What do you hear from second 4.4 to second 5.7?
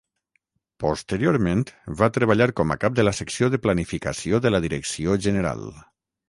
de la Direcció General.